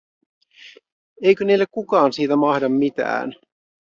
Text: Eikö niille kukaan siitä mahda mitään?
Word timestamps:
Eikö 1.21 1.45
niille 1.45 1.65
kukaan 1.71 2.13
siitä 2.13 2.35
mahda 2.35 2.69
mitään? 2.69 3.33